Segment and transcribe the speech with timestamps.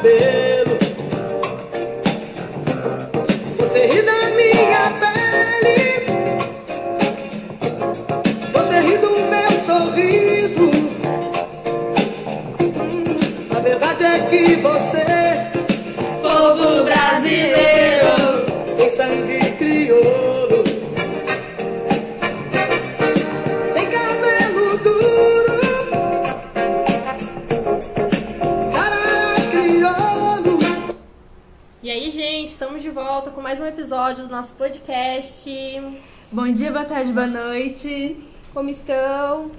[0.00, 0.78] cabelo.
[3.58, 6.06] Você ri da minha pele.
[8.52, 10.70] Você ri do meu sorriso.
[13.54, 15.09] A verdade é que você,
[32.00, 35.50] aí, gente, estamos de volta com mais um episódio do nosso podcast.
[36.32, 38.16] bom dia, boa tarde, boa noite.
[38.54, 39.50] Como estão?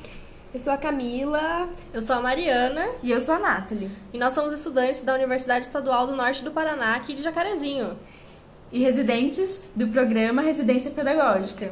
[0.52, 1.70] Eu sou a Camila.
[1.94, 3.92] Eu sou a Mariana E eu sou a Nathalie.
[4.12, 7.96] e nós somos estudantes da Universidade Estadual do Norte do Paraná, aqui de Jacarezinho.
[8.72, 11.72] E residentes do programa Residência Pedagógica.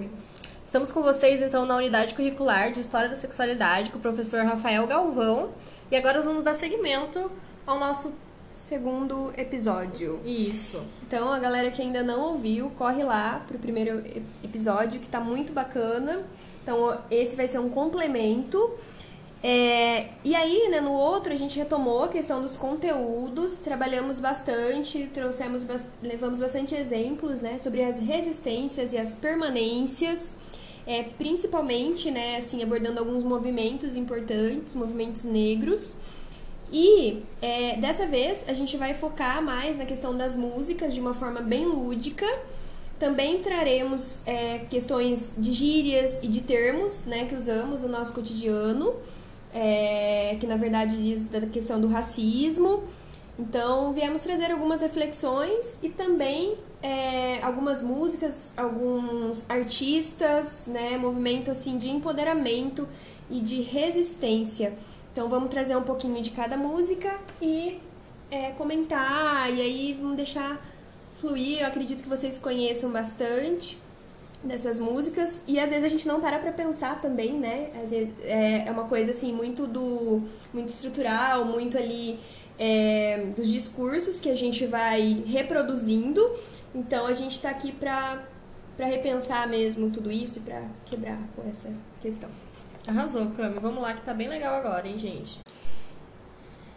[0.63, 4.85] Estamos com vocês, então, na unidade curricular de História da Sexualidade com o professor Rafael
[4.85, 5.49] Galvão.
[5.89, 7.31] E agora nós vamos dar seguimento
[7.65, 8.13] ao nosso.
[8.69, 10.19] Segundo episódio.
[10.23, 10.83] Isso.
[11.01, 14.03] Então, a galera que ainda não ouviu, corre lá pro primeiro
[14.43, 16.21] episódio, que tá muito bacana.
[16.61, 18.75] Então, esse vai ser um complemento.
[19.41, 25.09] É, e aí, né, no outro, a gente retomou a questão dos conteúdos, trabalhamos bastante,
[25.11, 25.65] trouxemos,
[26.03, 30.35] levamos bastante exemplos, né, sobre as resistências e as permanências,
[30.85, 35.95] é, principalmente, né, assim, abordando alguns movimentos importantes, movimentos negros.
[36.71, 41.13] E é, dessa vez a gente vai focar mais na questão das músicas de uma
[41.13, 42.27] forma bem lúdica.
[42.99, 48.93] Também traremos é, questões de gírias e de termos né, que usamos no nosso cotidiano,
[49.53, 52.83] é, que na verdade diz da questão do racismo.
[53.39, 61.77] Então viemos trazer algumas reflexões e também é, algumas músicas, alguns artistas, né, movimento assim
[61.77, 62.87] de empoderamento
[63.29, 64.73] e de resistência.
[65.11, 67.79] Então vamos trazer um pouquinho de cada música e
[68.31, 70.63] é, comentar, e aí vamos deixar
[71.19, 71.61] fluir.
[71.61, 73.77] Eu acredito que vocês conheçam bastante
[74.43, 75.41] dessas músicas.
[75.47, 77.69] E às vezes a gente não para pra pensar também, né?
[77.75, 80.21] Vezes, é, é uma coisa assim, muito do.
[80.53, 82.19] muito estrutural, muito ali
[82.57, 86.21] é, dos discursos que a gente vai reproduzindo.
[86.73, 88.23] Então a gente tá aqui pra
[88.77, 91.69] repensar mesmo tudo isso e pra quebrar com essa
[92.01, 92.29] questão.
[92.87, 93.59] Arrasou, Cami.
[93.59, 95.39] Vamos lá que tá bem legal agora, hein, gente?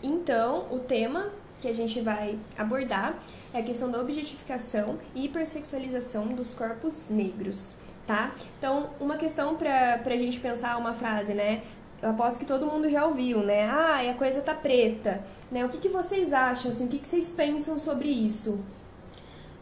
[0.02, 1.30] Então, o tema
[1.60, 3.14] que a gente vai abordar
[3.54, 7.76] é a questão da objetificação e hipersexualização dos corpos negros,
[8.06, 8.32] tá?
[8.58, 11.62] Então, uma questão pra, pra gente pensar uma frase, né?
[12.02, 13.64] Eu aposto que todo mundo já ouviu, né?
[13.66, 15.64] Ah, a coisa tá preta, né?
[15.64, 16.86] O que, que vocês acham, assim?
[16.86, 18.58] O que, que vocês pensam sobre isso?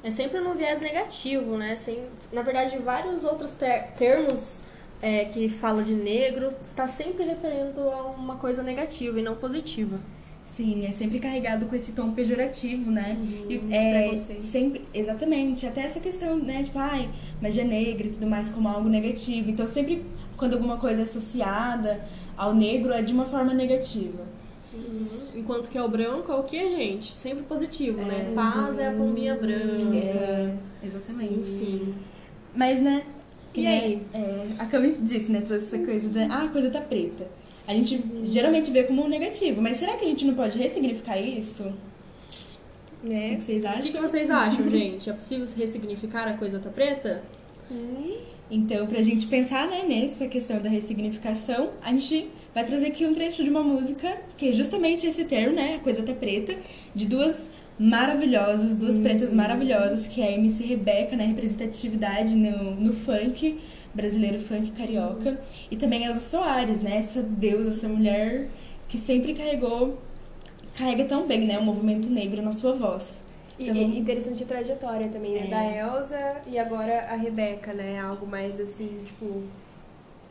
[0.03, 1.77] É sempre num viés negativo, né?
[1.77, 2.03] Sem,
[2.33, 4.63] na verdade, vários outros ter- termos
[5.03, 9.99] é, que fala de negro está sempre referendo a uma coisa negativa e não positiva.
[10.45, 13.17] Sim, é sempre carregado com esse tom pejorativo, né?
[13.49, 17.09] E, de é, sempre, exatamente, até essa questão, né, tipo, ai,
[17.41, 19.49] magia negra e tudo mais como algo negativo.
[19.49, 20.05] Então, sempre
[20.37, 22.01] quando alguma coisa é associada
[22.37, 24.25] ao negro é de uma forma negativa.
[25.35, 27.13] Enquanto que é o branco é o que, gente?
[27.13, 28.33] Sempre positivo, né?
[28.35, 29.97] Paz é a pombinha branca.
[29.97, 31.51] É, exatamente.
[31.51, 31.95] Enfim.
[32.55, 33.03] Mas, né?
[33.53, 34.03] Que E nem, aí?
[34.15, 35.41] é, a Cami disse, né?
[35.41, 36.27] Trouxe essa coisa da.
[36.27, 37.27] Ah, a coisa tá preta.
[37.67, 41.19] A gente geralmente vê como um negativo, mas será que a gente não pode ressignificar
[41.21, 41.63] isso?
[43.03, 43.37] O Né?
[43.37, 43.93] que vocês O que, acham?
[43.93, 45.09] que vocês acham, gente?
[45.09, 47.23] É possível ressignificar a coisa tá preta?
[48.51, 53.13] Então, pra gente pensar né, nessa questão da ressignificação, a gente vai trazer aqui um
[53.13, 55.77] trecho de uma música, que é justamente esse termo, né?
[55.77, 56.57] A coisa tá preta,
[56.93, 61.25] de duas maravilhosas, duas pretas maravilhosas, que é a MC Rebeca, né?
[61.25, 63.59] Representatividade no, no funk
[63.95, 65.41] brasileiro, funk carioca.
[65.71, 66.99] E também a Elza Soares, né?
[66.99, 68.49] Essa deusa, essa mulher
[68.87, 69.99] que sempre carregou,
[70.77, 71.59] carrega tão bem, né?
[71.59, 73.23] O movimento negro na sua voz.
[73.59, 75.47] E Então, é vamos- interessante a trajetória também, né?
[75.47, 75.49] É.
[75.51, 75.65] Da
[75.97, 77.99] Elsa e agora a Rebeca, né?
[77.99, 79.43] Algo mais assim, tipo,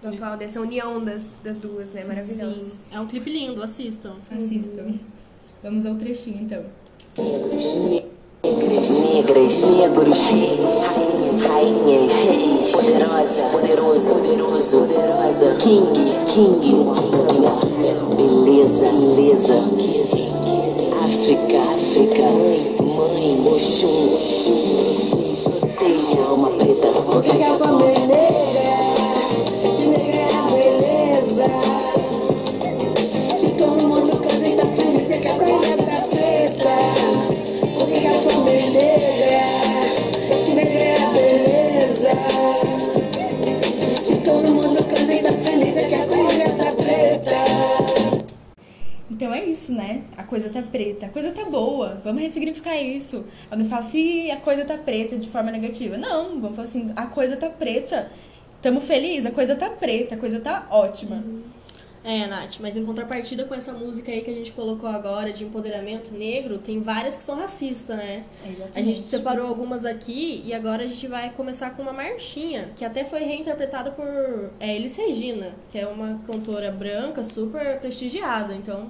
[0.04, 2.04] do atual, dessa união das, das duas, né?
[2.04, 2.70] Maravilhosa.
[2.70, 2.96] Sim.
[2.96, 4.16] É um clipe lindo, assistam.
[4.32, 4.94] Assistam.
[5.64, 6.64] Vamos ao trechinho, então.
[8.44, 10.18] Negras, negros,
[11.44, 15.86] rainhas, reis, poderosa, poderoso, poderoso, poderosa, king,
[16.28, 17.54] king, rainha,
[18.16, 19.56] beleza, beleza,
[21.04, 22.26] África, África,
[22.84, 24.59] mãe, Oxum,
[52.04, 53.26] vamos ressignificar isso.
[53.50, 55.98] Alguém fala assim, a coisa tá preta de forma negativa.
[55.98, 58.10] Não, vamos falar assim, a coisa tá preta,
[58.62, 61.24] tamo feliz, a coisa tá preta, a coisa tá ótima.
[62.04, 65.44] É, Nath, mas em contrapartida com essa música aí que a gente colocou agora de
[65.44, 68.24] empoderamento negro, tem várias que são racistas, né?
[68.74, 72.86] A gente separou algumas aqui e agora a gente vai começar com uma marchinha, que
[72.86, 74.08] até foi reinterpretada por
[74.62, 78.88] é, Elis Regina, que é uma cantora branca super prestigiada, então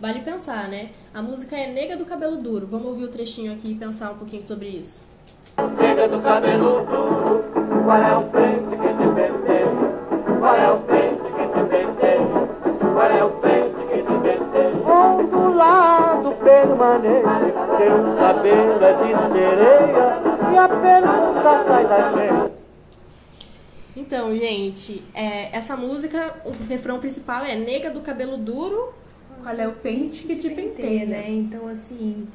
[0.00, 0.90] vale pensar, né?
[1.14, 2.66] A música é Nega do Cabelo Duro.
[2.66, 5.04] Vamos ouvir o trechinho aqui e pensar um pouquinho sobre isso.
[5.78, 7.44] Nega do cabelo duro,
[7.84, 8.46] qual é o que
[8.76, 9.68] te vendeu?
[10.38, 12.48] Qual é o que te vendeu?
[12.92, 14.86] Qual é o que te vendeu?
[14.86, 20.06] Ondulado permanente, teu cabelo é de sereia
[20.52, 22.52] e a pergunta sai da gente.
[23.96, 28.92] Então, gente, é, essa música, o refrão principal é Nega do Cabelo Duro.
[29.42, 31.30] Qual é o pente que te penteia, né?
[31.30, 32.26] Então, assim,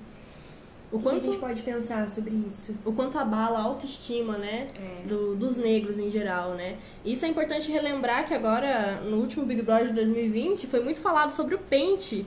[0.92, 2.76] O que quanto, a gente pode pensar sobre isso?
[2.86, 4.68] o quanto abala a autoestima, né?
[5.08, 6.76] do- dos negros em geral, né?
[7.06, 11.32] Isso é importante relembrar que agora, no último Big Brother de 2020, foi muito falado
[11.32, 12.26] sobre o pente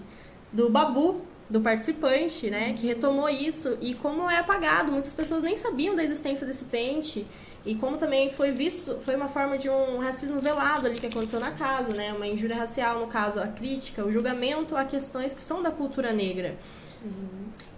[0.53, 2.73] do Babu, do participante, né?
[2.77, 4.91] Que retomou isso e como é apagado.
[4.91, 7.27] Muitas pessoas nem sabiam da existência desse pente.
[7.67, 11.41] E como também foi visto, foi uma forma de um racismo velado ali que aconteceu
[11.41, 12.13] na casa, né?
[12.13, 16.13] Uma injúria racial, no caso, a crítica, o julgamento a questões que são da cultura
[16.13, 16.57] negra.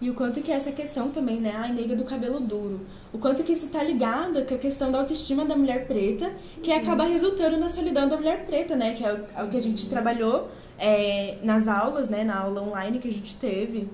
[0.00, 2.81] E o quanto que essa questão também, né, a nega do cabelo duro.
[3.12, 6.73] O quanto que isso tá ligado com a questão da autoestima da mulher preta, que
[6.73, 9.62] acaba resultando na solidão da mulher preta, né, que é o, é o que a
[9.62, 13.88] gente trabalhou é, nas aulas, né, na aula online que a gente teve.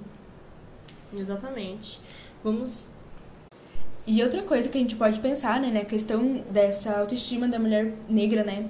[1.17, 2.01] Exatamente.
[2.43, 2.89] Vamos
[4.07, 7.93] E outra coisa que a gente pode pensar, né, na questão dessa autoestima da mulher
[8.09, 8.67] negra, né,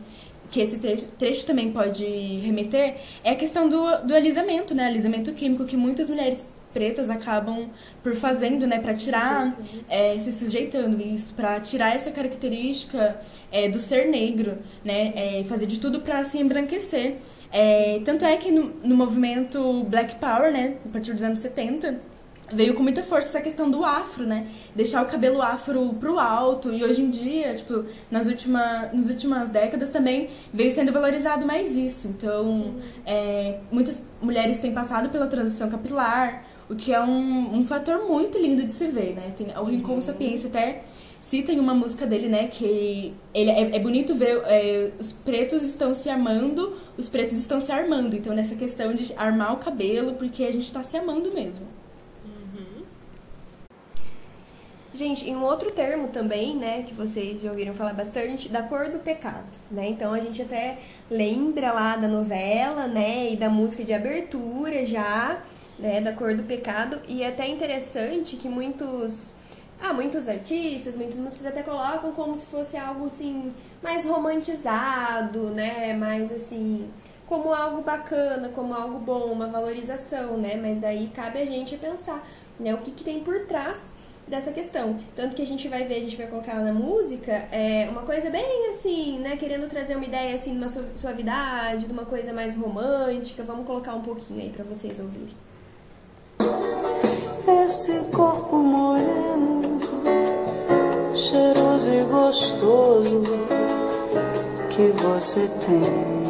[0.51, 5.33] que esse trecho, trecho também pode remeter, é a questão do, do alisamento, né, alisamento
[5.33, 7.69] químico que muitas mulheres pretas acabam
[8.03, 9.57] por fazendo, né, para tirar,
[9.89, 13.19] é, se sujeitando isso, para tirar essa característica
[13.51, 17.17] é, do ser negro, né, é, fazer de tudo para se embranquecer.
[17.51, 22.12] É, tanto é que no, no movimento Black Power, né, a partir dos anos 70,
[22.53, 24.47] veio com muita força essa questão do afro, né?
[24.75, 26.73] Deixar o cabelo afro pro alto.
[26.73, 31.75] E hoje em dia, tipo, nas, última, nas últimas décadas também veio sendo valorizado mais
[31.75, 32.09] isso.
[32.09, 32.75] Então,
[33.07, 38.39] é, muitas mulheres têm passado pela transição capilar, o que é um, um fator muito
[38.39, 39.33] lindo de se ver, né?
[39.37, 40.83] Tem, o Rincon Sapiência até
[41.23, 45.63] cita em uma música dele, né, que ele, é, é bonito ver é, os pretos
[45.63, 48.17] estão se amando, os pretos estão se armando.
[48.17, 51.65] Então, nessa questão de armar o cabelo, porque a gente tá se amando mesmo.
[54.95, 58.91] Gente, em um outro termo também, né, que vocês já ouviram falar bastante, da cor
[58.91, 59.89] do pecado, né?
[59.89, 60.79] Então a gente até
[61.11, 65.41] lembra lá da novela, né, e da música de abertura já,
[65.79, 69.33] né, da cor do pecado, e é até interessante que muitos
[69.81, 73.53] ah, muitos artistas, muitos músicos até colocam como se fosse algo assim
[73.83, 76.89] mais romantizado, né, mais assim,
[77.27, 80.55] como algo bacana, como algo bom, uma valorização, né?
[80.57, 82.23] Mas daí cabe a gente pensar,
[82.61, 83.93] né, o que que tem por trás
[84.33, 84.99] dessa questão.
[85.15, 88.31] Tanto que a gente vai ver, a gente vai colocar na música, é uma coisa
[88.31, 89.37] bem assim, né?
[89.37, 93.45] Querendo trazer uma ideia assim de uma su- suavidade, de uma coisa mais romântica.
[93.45, 95.29] Vamos colocar um pouquinho aí pra vocês ouvirem.
[97.65, 99.79] Esse corpo moreno,
[101.15, 103.23] cheiroso e gostoso
[104.71, 106.22] que você tem.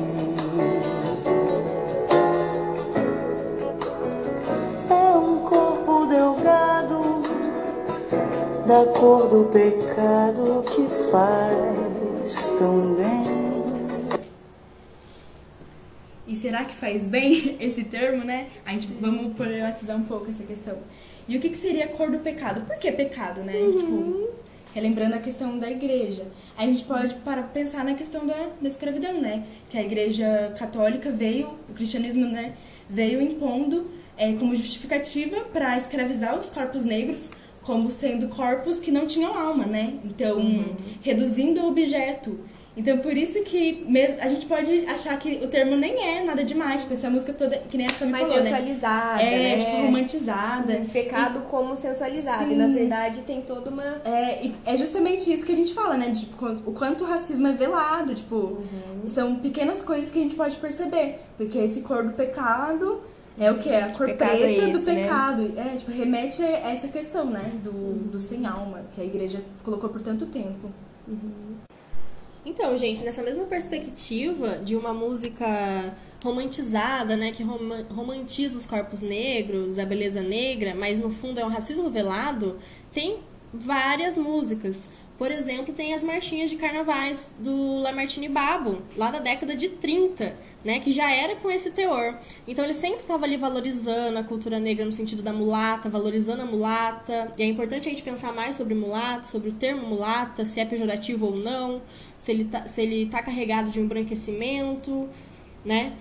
[8.66, 14.22] Da cor do pecado que faz tão bem.
[16.26, 18.48] E será que faz bem esse termo, né?
[18.64, 20.78] A gente vamos problematizar um pouco essa questão.
[21.26, 22.62] E o que, que seria a cor do pecado?
[22.62, 23.52] Por que pecado, né?
[23.76, 24.30] Tipo,
[24.72, 26.26] relembrando a questão da igreja.
[26.56, 29.44] A gente pode parar pra pensar na questão da, da escravidão, né?
[29.70, 32.54] Que a igreja católica veio, o cristianismo, né?
[32.88, 37.30] Veio impondo é, como justificativa para escravizar os corpos negros
[37.62, 39.94] como sendo corpos que não tinham alma, né?
[40.04, 40.64] Então,
[41.00, 42.40] reduzindo o objeto.
[42.74, 43.86] Então, por isso que
[44.18, 47.58] a gente pode achar que o termo nem é nada demais, tipo, essa música toda,
[47.58, 48.42] que nem a Cami falou, né?
[48.44, 49.58] sensualizada, É, né?
[49.58, 50.82] tipo, romantizada.
[50.90, 52.44] Pecado como sensualizado.
[52.46, 52.52] Sim.
[52.52, 53.84] E na verdade tem toda uma.
[54.06, 56.12] É, e é justamente isso que a gente fala, né?
[56.12, 59.06] Tipo, o quanto o racismo é velado, tipo, Uhum.
[59.06, 61.18] são pequenas coisas que a gente pode perceber.
[61.36, 63.02] Porque esse cor do pecado
[63.38, 63.68] é o que?
[63.68, 65.02] É a cor Pecado preta é do esse, né?
[65.02, 65.52] pecado.
[65.58, 67.52] É, tipo, remete a essa questão, né?
[67.62, 70.70] Do, do sem alma, que a igreja colocou por tanto tempo.
[72.44, 79.02] Então, gente, nessa mesma perspectiva de uma música romantizada, né, que roma- romantiza os corpos
[79.02, 82.58] negros, a beleza negra, mas no fundo é um racismo velado,
[82.92, 83.18] tem
[83.52, 84.88] várias músicas.
[85.22, 90.34] Por exemplo, tem as marchinhas de carnavais do Lamartine Babo, lá da década de 30,
[90.64, 92.16] né, que já era com esse teor.
[92.44, 96.44] Então ele sempre estava ali valorizando a cultura negra no sentido da mulata, valorizando a
[96.44, 97.30] mulata.
[97.38, 100.64] E é importante a gente pensar mais sobre mulato, sobre o termo mulata, se é
[100.64, 101.80] pejorativo ou não,
[102.16, 105.08] se ele tá, se ele tá carregado de um embranquecimento,
[105.64, 105.92] né?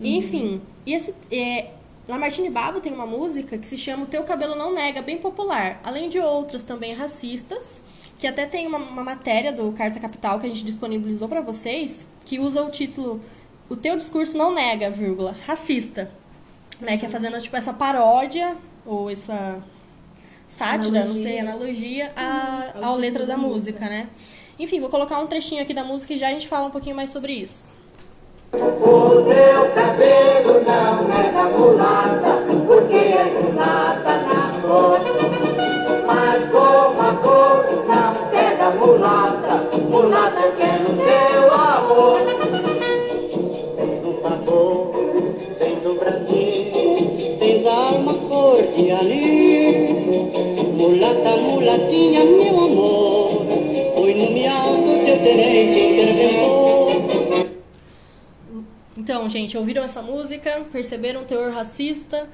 [0.00, 1.72] E, Enfim, e esse é,
[2.08, 5.78] Lamartine Babo tem uma música que se chama O Teu Cabelo Não Nega, bem popular,
[5.84, 7.82] além de outras também racistas,
[8.20, 12.06] que até tem uma, uma matéria do Carta Capital que a gente disponibilizou para vocês,
[12.26, 13.18] que usa o título
[13.66, 16.10] O Teu Discurso Não Nega, vírgula, racista,
[16.78, 19.58] né, que é fazendo tipo essa paródia ou essa
[20.48, 24.08] sátira, não sei, analogia à, à letra da música, né?
[24.58, 26.96] Enfim, vou colocar um trechinho aqui da música e já a gente fala um pouquinho
[26.96, 27.72] mais sobre isso.
[28.52, 35.19] O teu cabelo não é da mulata, porque é mulata na cor.
[38.80, 39.54] Mulata,
[39.88, 42.20] mulata eu quero teu amor.
[44.02, 44.92] Do favor,
[45.58, 50.30] vem do Brasil, tem alma cor de ali.
[50.74, 53.44] Mulata, mulatinha, meu amor,
[53.94, 57.50] foi no miado teu tenente interventor.
[58.96, 60.62] Então, gente, ouviram essa música?
[60.72, 62.26] Perceberam o teor racista?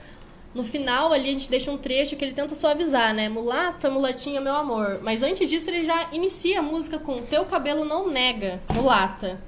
[0.57, 3.29] No final ali a gente deixa um trecho que ele tenta suavizar, né?
[3.29, 5.01] Mulata, mulatinha, meu amor.
[5.03, 9.39] Mas antes disso ele já inicia a música com Teu cabelo não nega, mulata.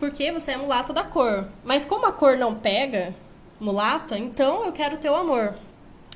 [0.00, 1.46] Porque você é mulata da cor.
[1.62, 3.14] Mas como a cor não pega,
[3.60, 5.54] mulata, então eu quero teu amor.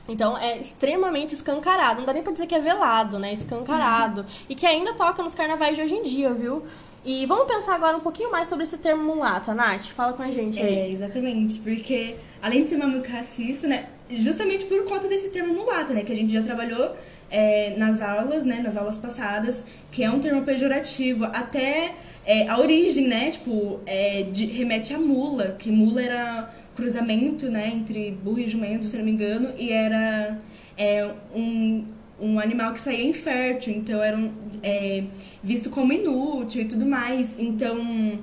[0.09, 1.99] Então é extremamente escancarado.
[1.99, 3.31] Não dá nem pra dizer que é velado, né?
[3.35, 4.25] Escancarado.
[4.49, 6.65] E que ainda toca nos carnavais de hoje em dia, viu?
[7.05, 9.87] E vamos pensar agora um pouquinho mais sobre esse termo mulata, Nath.
[9.87, 10.75] Fala com a gente aí.
[10.75, 15.55] É, exatamente, porque além de ser uma música racista, né, justamente por conta desse termo
[15.55, 16.95] mulato, né, que a gente já trabalhou
[17.31, 21.95] é, nas aulas, né, nas aulas passadas, que é um termo pejorativo, até
[22.27, 27.71] é, a origem, né, tipo, é, de- remete a mula, que mula era cruzamento, né,
[27.75, 30.39] entre burro e jumento, se não me engano, e era
[30.77, 31.85] é, um,
[32.21, 34.33] um animal que saía infértil, então era um,
[34.63, 35.05] é,
[35.43, 38.19] visto como inútil e tudo mais, então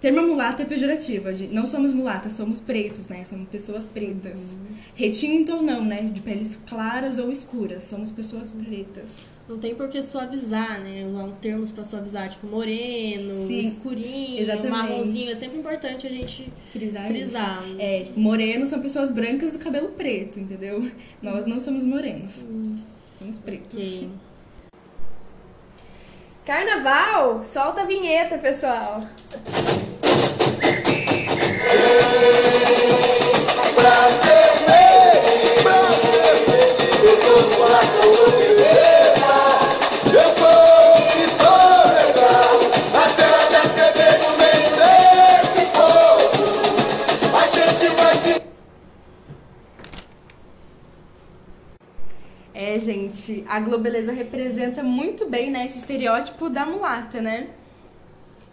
[0.00, 1.28] Termo mulata é pejorativo.
[1.52, 3.22] Não somos mulatas, somos pretos, né?
[3.22, 4.56] Somos pessoas pretas.
[4.94, 6.10] Retinto ou não, né?
[6.10, 7.84] De peles claras ou escuras.
[7.84, 9.28] Somos pessoas pretas.
[9.46, 11.06] Não tem por que suavizar, né?
[11.06, 14.70] Usar termos pra suavizar, tipo moreno, Sim, escurinho, exatamente.
[14.70, 15.32] marronzinho.
[15.32, 17.06] É sempre importante a gente Frisar.
[17.06, 17.68] frisar.
[17.68, 17.76] isso.
[17.78, 20.90] É, tipo, morenos são pessoas brancas do cabelo preto, entendeu?
[21.20, 22.42] Nós não somos morenos.
[23.20, 23.76] Somos pretos.
[23.76, 24.10] Ok.
[26.46, 29.02] Carnaval, solta a vinheta, pessoal.
[34.32, 34.39] Eu
[53.30, 57.48] gente, a Globeleza representa muito bem, né, esse estereótipo da mulata, né?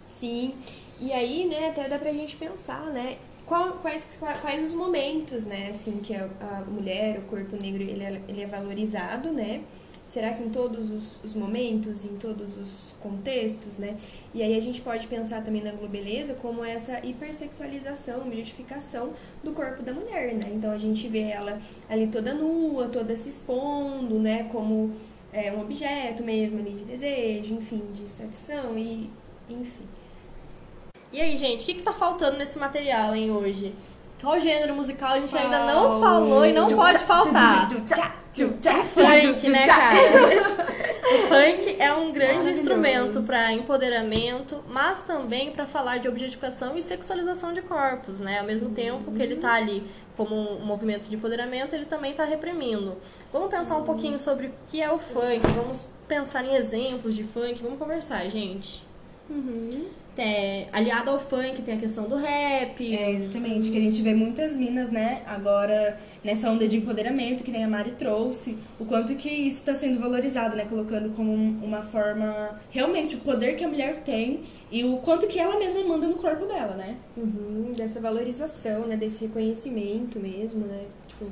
[0.04, 0.54] Sim.
[1.00, 3.16] E aí, né, até dá pra gente pensar, né?
[3.46, 4.06] Quais,
[4.42, 8.42] quais os momentos, né, assim, que a, a mulher, o corpo negro, ele é, ele
[8.42, 9.62] é valorizado, né?
[10.08, 13.94] Será que em todos os, os momentos, em todos os contextos, né?
[14.32, 19.12] E aí a gente pode pensar também na globeleza como essa hipersexualização, objetificação
[19.44, 20.50] do corpo da mulher, né?
[20.50, 21.60] Então a gente vê ela
[21.90, 24.44] ali toda nua, toda se expondo, né?
[24.44, 24.94] Como
[25.30, 29.10] é, um objeto mesmo ali de desejo, enfim, de satisfação e
[29.46, 29.84] enfim.
[31.12, 33.74] E aí, gente, o que, que tá faltando nesse material, hein, hoje?
[34.20, 37.68] Qual gênero musical a gente ainda não falou e não pode faltar?
[38.84, 39.96] Funk, né, cara?
[41.08, 46.82] O funk é um grande instrumento para empoderamento, mas também para falar de objetificação e
[46.82, 48.40] sexualização de corpos, né?
[48.40, 49.84] Ao mesmo tempo que ele tá ali
[50.16, 52.96] como um movimento de empoderamento, ele também tá reprimindo.
[53.32, 57.22] Vamos pensar um pouquinho sobre o que é o funk, vamos pensar em exemplos de
[57.22, 58.86] funk, vamos conversar, gente.
[60.16, 62.94] É, aliado ao funk tem a questão do rap.
[62.96, 67.52] É, exatamente, que a gente vê muitas minas, né, agora nessa onda de empoderamento que
[67.52, 71.60] nem a Mari trouxe, o quanto que isso está sendo valorizado, né, colocando como um-
[71.62, 74.40] uma forma, realmente, o poder que a mulher tem
[74.72, 76.96] e o quanto que ela mesma manda no corpo dela, né?
[77.16, 78.96] Uhum, dessa valorização, né?
[78.96, 80.82] Desse reconhecimento mesmo, né?
[81.06, 81.26] Tipo,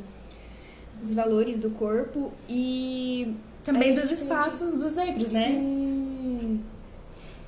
[1.02, 3.34] dos valores do corpo e...
[3.64, 5.46] Também Aí, dos espaços dos negros, né?
[5.48, 5.95] Sim.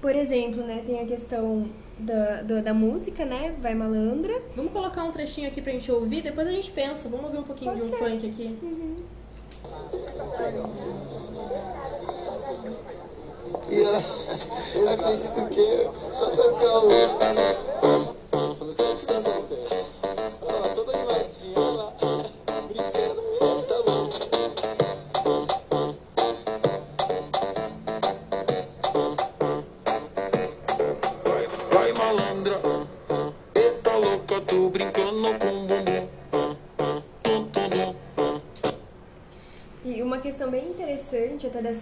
[0.00, 1.66] Por exemplo, né, tem a questão
[1.98, 3.54] da, do- da música, né?
[3.60, 4.40] Vai malandra.
[4.54, 7.08] Vamos colocar um trechinho aqui pra gente ouvir, depois a gente pensa.
[7.08, 8.56] Vamos ouvir um pouquinho de um funk aqui.
[13.70, 16.88] E ela acredita que só tocar o.
[18.64, 19.77] Você que tá solteiro.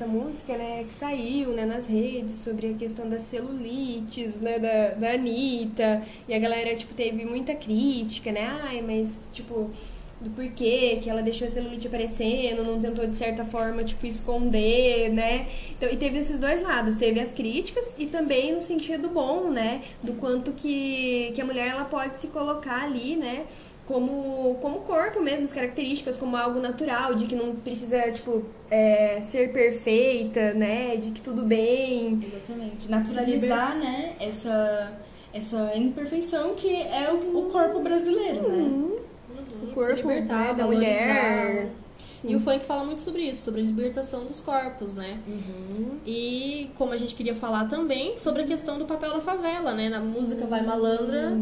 [0.07, 5.13] Música, né, que saiu, né, nas redes sobre a questão das celulites, né, da, da
[5.13, 9.71] Anitta, e a galera, tipo, teve muita crítica, né, ai, mas, tipo,
[10.21, 15.11] do porquê que ela deixou a celulite aparecendo, não tentou, de certa forma, tipo, esconder,
[15.11, 15.47] né,
[15.77, 19.83] então, e teve esses dois lados, teve as críticas e também no sentido bom, né,
[20.03, 23.45] do quanto que, que a mulher, ela pode se colocar ali, né,
[23.87, 29.21] como, como corpo mesmo, as características, como algo natural, de que não precisa, tipo, é,
[29.23, 30.97] ser perfeita, né?
[30.97, 32.21] De que tudo bem.
[32.23, 32.91] Exatamente.
[32.91, 34.93] Naturalizar, né, essa,
[35.33, 38.97] essa imperfeição que é o, o corpo brasileiro, né?
[39.63, 41.71] O Se corpo libertar, né, da mulher.
[42.25, 45.21] E o funk fala muito sobre isso, sobre a libertação dos corpos, né?
[45.29, 45.99] Uhum.
[46.05, 49.89] E como a gente queria falar também sobre a questão do papel da favela, né?
[49.89, 51.39] Na música Vai Malandra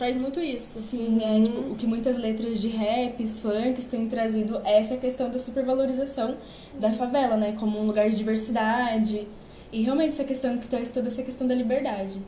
[0.00, 0.80] traz muito isso.
[0.80, 5.30] Sim, é tipo, o que muitas letras de raps, funks têm trazido é essa questão
[5.30, 6.38] da supervalorização
[6.72, 7.54] da favela, né?
[7.60, 9.28] Como um lugar de diversidade.
[9.70, 12.18] E realmente essa questão que traz toda essa questão da liberdade.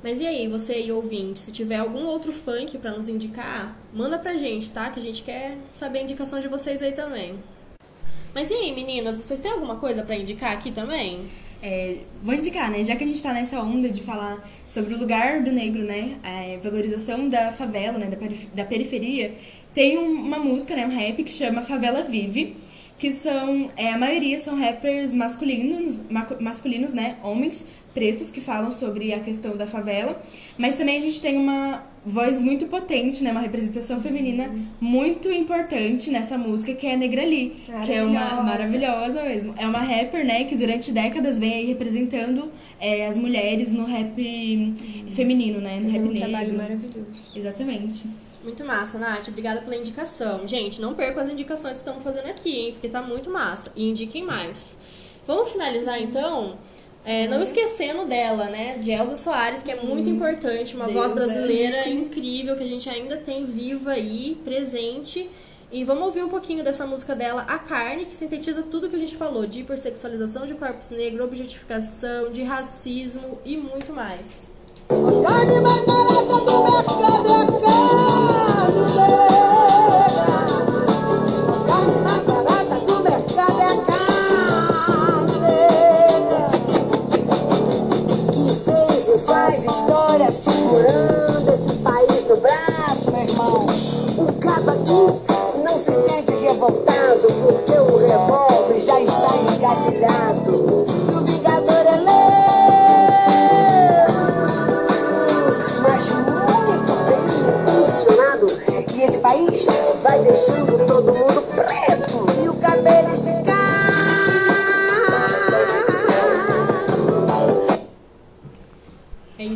[0.00, 4.16] Mas e aí, você e ouvinte, se tiver algum outro funk pra nos indicar, manda
[4.16, 4.90] pra gente, tá?
[4.90, 7.34] Que a gente quer saber a indicação de vocês aí também.
[8.32, 11.28] Mas e aí, meninas, vocês têm alguma coisa pra indicar aqui também?
[11.66, 12.84] É, vou indicar, né?
[12.84, 16.16] Já que a gente tá nessa onda de falar sobre o lugar do negro, né?
[16.22, 18.06] A valorização da favela, né?
[18.06, 19.32] Da, perif- da periferia,
[19.72, 20.84] tem um- uma música, né?
[20.86, 22.54] Um rap que chama Favela Vive,
[22.98, 27.16] que são, é, a maioria são rappers masculinos, ma- masculinos, né?
[27.22, 30.20] Homens pretos que falam sobre a questão da favela,
[30.58, 33.30] mas também a gente tem uma voz muito potente, né?
[33.30, 38.42] Uma representação feminina muito importante nessa música, que é a Negra Lee, que é uma
[38.42, 39.22] Maravilhosa.
[39.22, 39.54] mesmo.
[39.56, 44.74] É uma rapper, né, que durante décadas vem aí representando é, as mulheres no rap
[45.10, 45.78] feminino, né?
[45.80, 46.62] No Fazendo rap um trabalho negro.
[46.62, 47.06] maravilhoso.
[47.34, 48.06] Exatamente.
[48.42, 49.28] Muito massa, Nath.
[49.28, 50.46] Obrigada pela indicação.
[50.46, 52.72] Gente, não percam as indicações que estamos fazendo aqui, hein?
[52.72, 53.72] Porque tá muito massa.
[53.74, 54.76] E indiquem mais.
[55.26, 56.58] Vamos finalizar, então?
[57.04, 58.78] É, não esquecendo dela, né?
[58.78, 60.74] De Elza Soares, que é muito importante.
[60.74, 61.32] Uma voz Deusa.
[61.32, 65.30] brasileira incrível que a gente ainda tem viva aí, presente.
[65.70, 68.98] E vamos ouvir um pouquinho dessa música dela, A Carne, que sintetiza tudo que a
[68.98, 74.48] gente falou de hipersexualização de corpos negros, objetificação, de racismo e muito mais.
[74.88, 77.53] Carne mais barata do mercado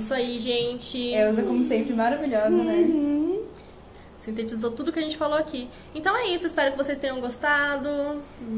[0.08, 0.98] isso aí, gente.
[1.12, 3.27] Elza, como sempre, maravilhosa, né?
[4.28, 5.68] Sintetizou tudo que a gente falou aqui.
[5.94, 7.88] Então é isso, espero que vocês tenham gostado.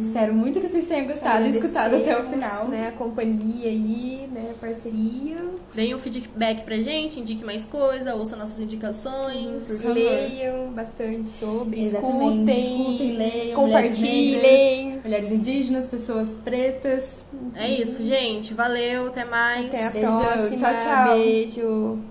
[0.03, 2.67] Espero muito que vocês tenham gostado e escutado até o final.
[2.67, 5.37] Né, a companhia aí, né, a parceria.
[5.73, 9.69] Deem um feedback pra gente, indique mais coisa, ouça nossas indicações.
[9.69, 9.95] Favor.
[9.95, 12.51] Leiam bastante sobre, Exatamente.
[12.51, 13.55] escutem, Escutem, leiam.
[13.61, 14.85] compartilhem.
[14.87, 17.23] Mulheres, mulheres indígenas, pessoas pretas.
[17.55, 18.53] É isso, gente.
[18.55, 19.67] Valeu, até mais.
[19.67, 20.57] Até a Beijão, próxima.
[20.57, 21.15] tchau, tchau.
[21.15, 21.99] Beijo.